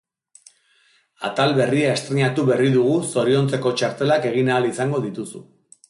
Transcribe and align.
Atal 1.29 1.53
berria 1.59 1.91
estreinatu 1.99 2.47
berri 2.49 2.73
dugu 2.79 2.97
zoriontzeko 3.13 3.75
txartelak 3.83 4.29
egin 4.35 4.55
ahal 4.57 4.71
izango 4.75 5.05
dituzu. 5.09 5.49